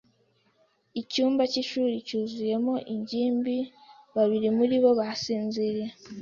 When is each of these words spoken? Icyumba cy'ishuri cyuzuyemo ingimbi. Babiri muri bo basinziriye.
Icyumba 1.01 1.41
cy'ishuri 1.51 1.95
cyuzuyemo 2.07 2.73
ingimbi. 2.93 3.57
Babiri 4.15 4.47
muri 4.57 4.75
bo 4.83 4.91
basinziriye. 4.99 5.85